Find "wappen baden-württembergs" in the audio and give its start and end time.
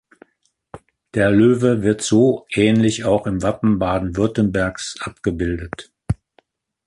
3.43-4.97